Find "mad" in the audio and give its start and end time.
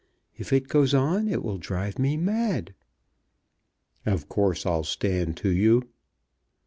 2.17-2.73